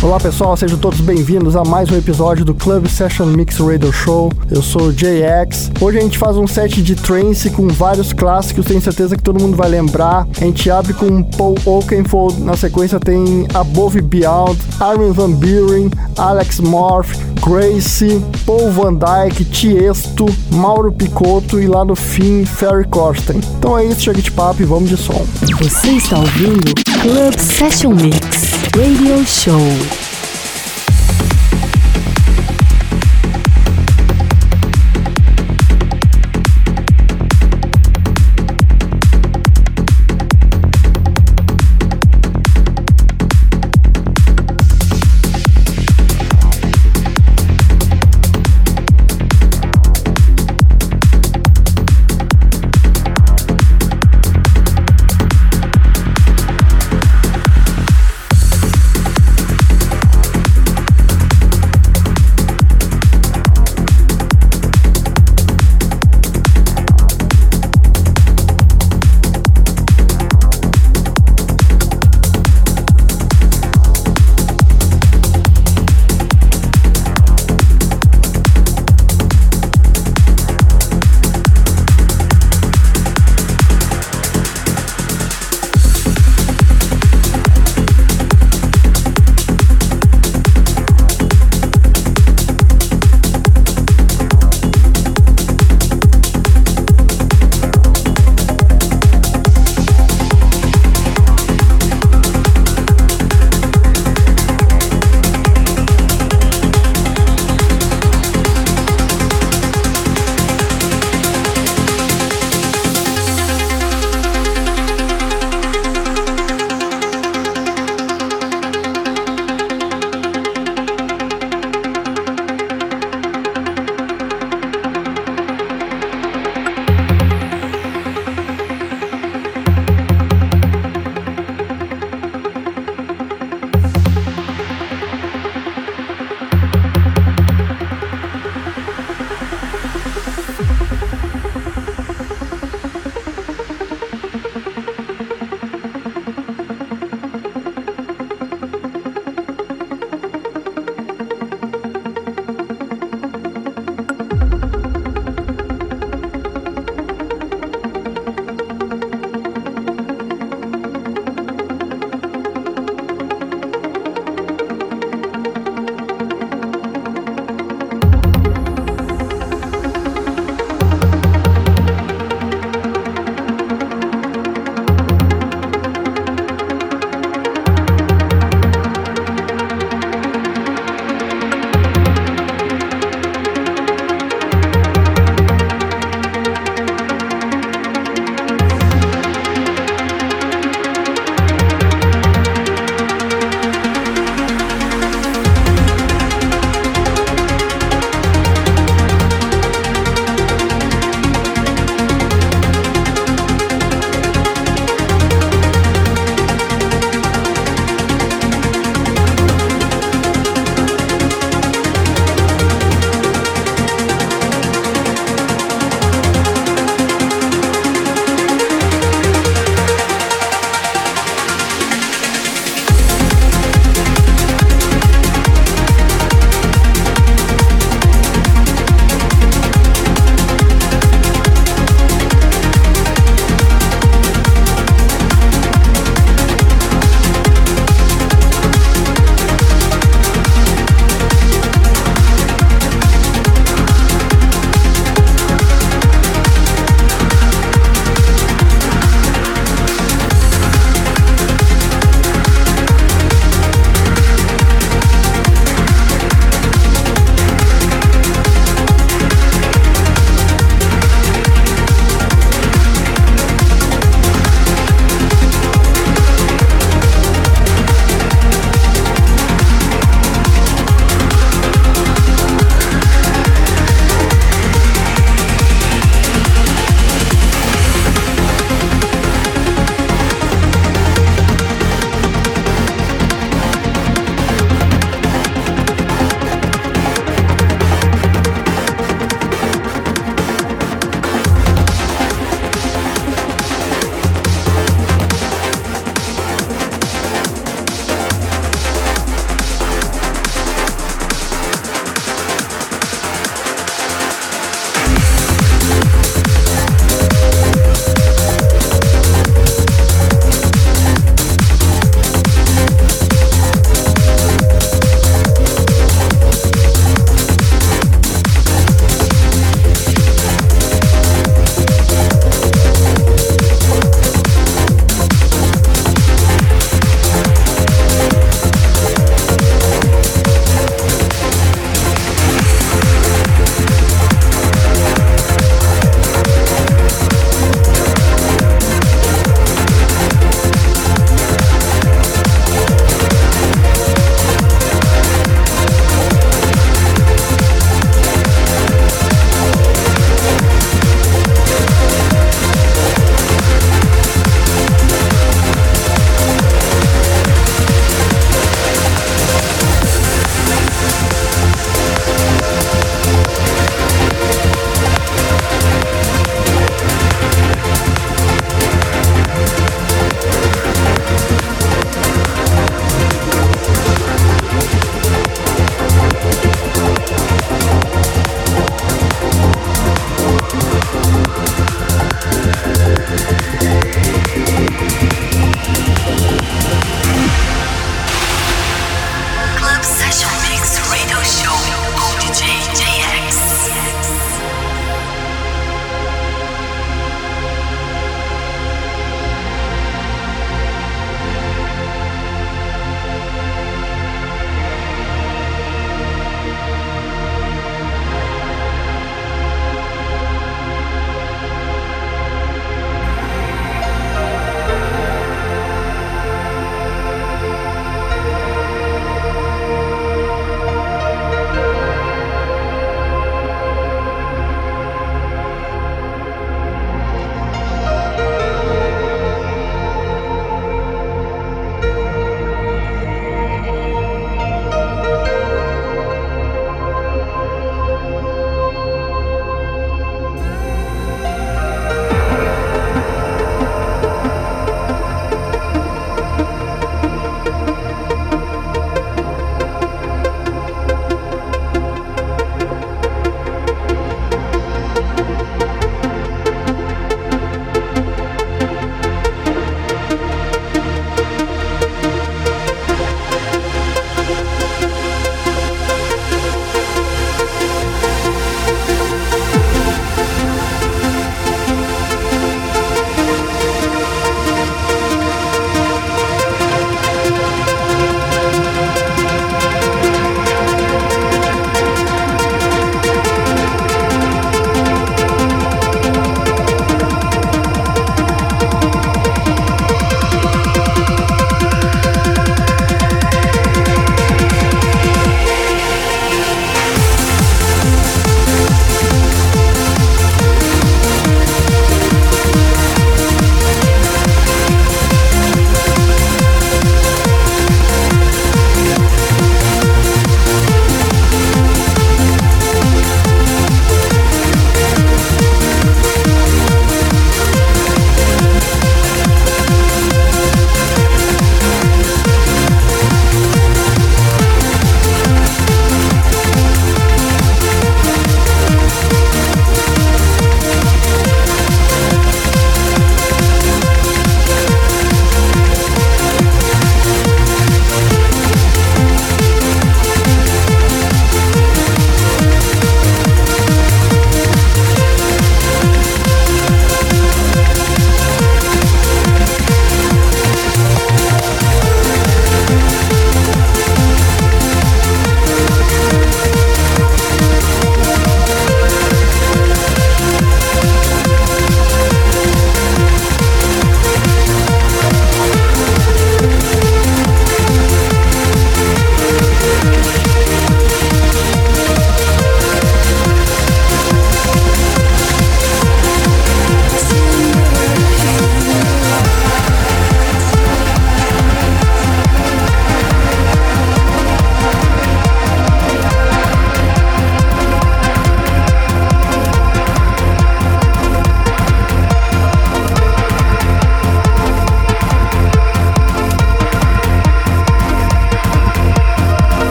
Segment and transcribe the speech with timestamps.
[0.00, 4.30] Olá pessoal, sejam todos bem-vindos a mais um episódio do Club Session Mix Radio Show.
[4.48, 5.72] Eu sou o JX.
[5.80, 9.42] Hoje a gente faz um set de trance com vários clássicos, tenho certeza que todo
[9.42, 10.24] mundo vai lembrar.
[10.40, 16.60] A gente abre com Paul Oakenfold, na sequência tem Above Beyond, Armin Van Buren, Alex
[16.60, 23.40] Morph, Gracie, Paul Van Dyke, Tiesto, Mauro Picotto e lá no fim Ferry Corsten.
[23.58, 25.26] Então é isso, chega de papo e vamos de som.
[25.60, 26.72] Você está ouvindo
[27.02, 30.07] Club Session Mix Radio Show.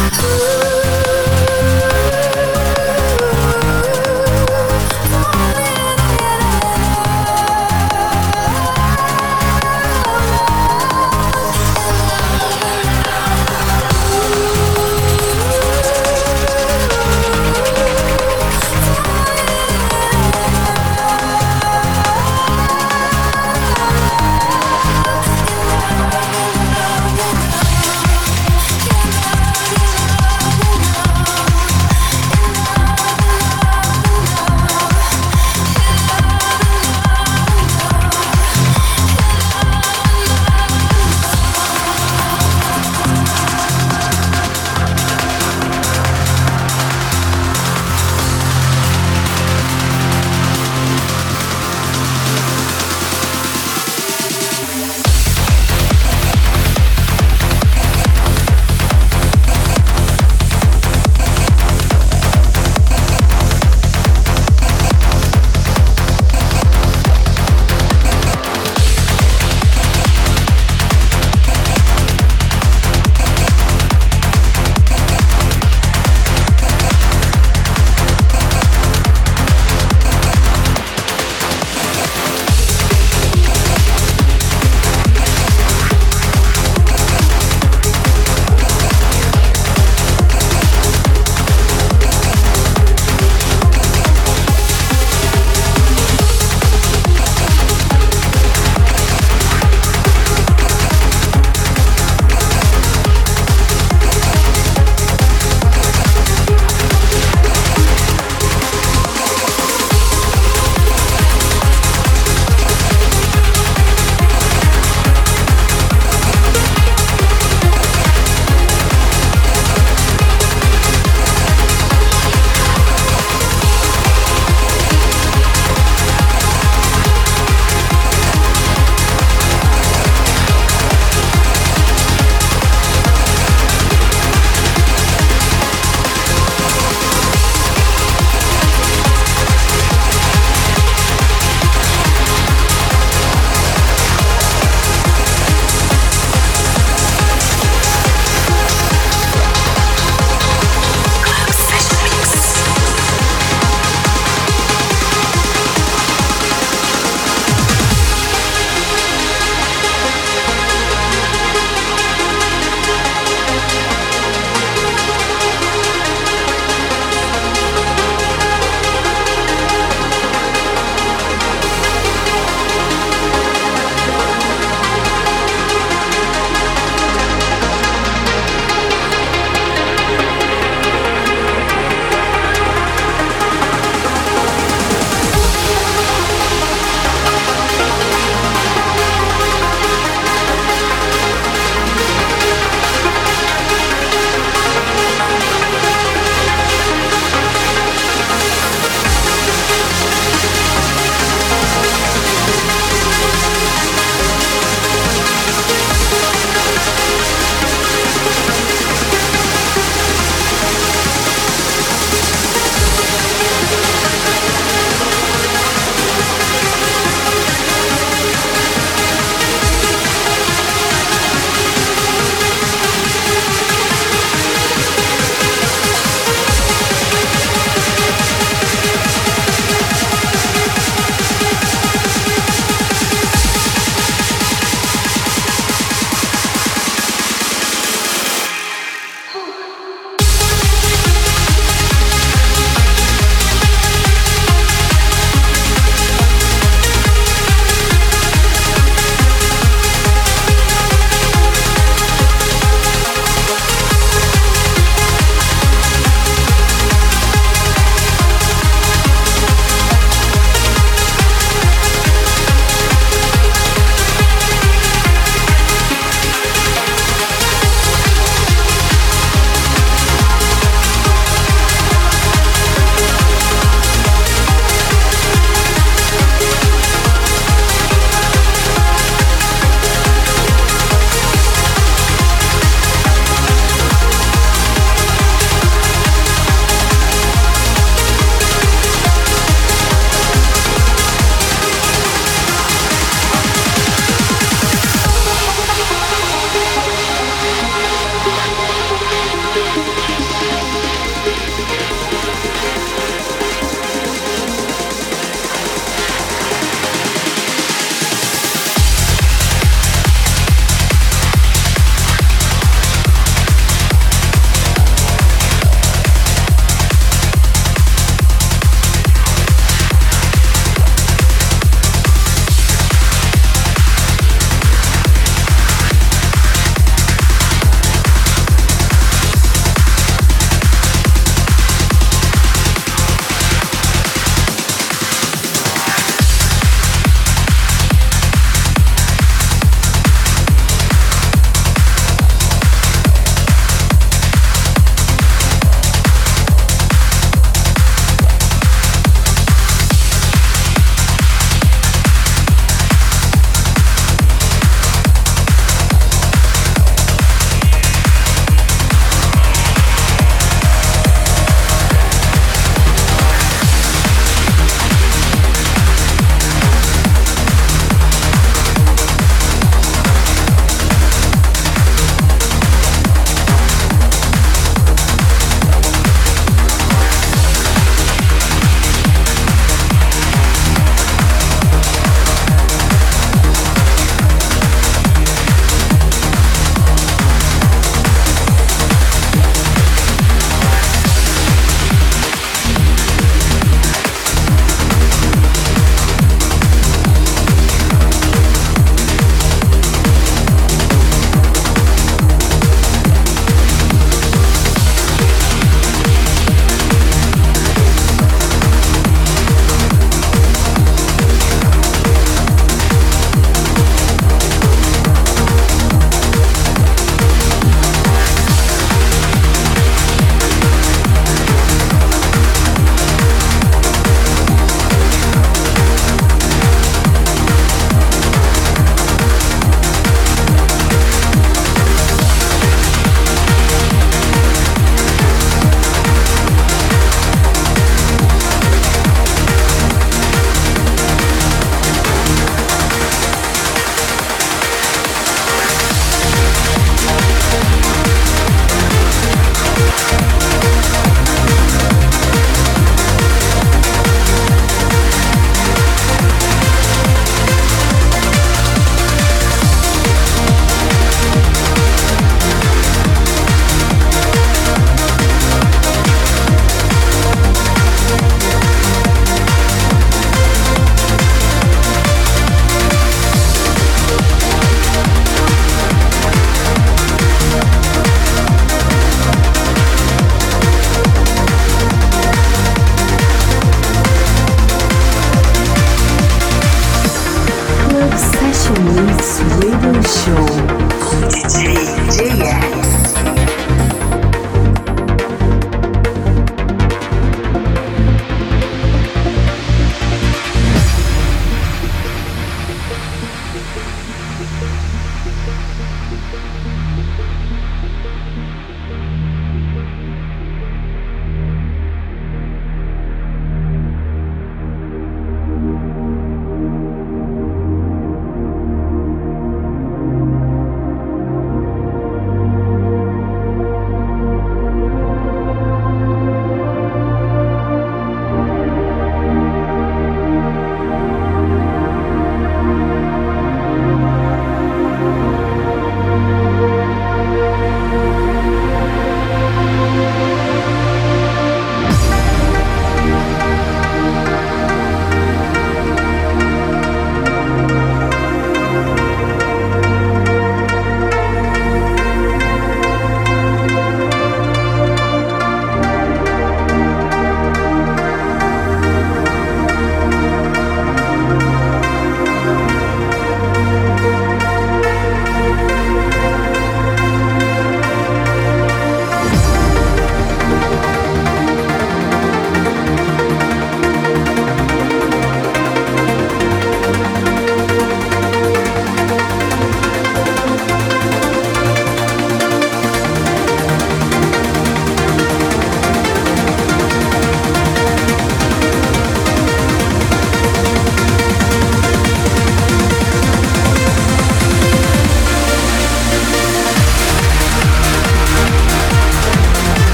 [0.00, 0.67] Ooh.